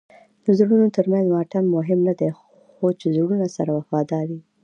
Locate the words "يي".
4.35-4.41